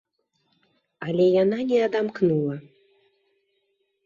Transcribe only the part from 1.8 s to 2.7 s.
адамкнула.